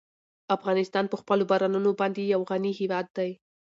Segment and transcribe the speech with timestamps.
[0.55, 3.31] افغانستان په خپلو بارانونو باندې یو غني هېواد دی.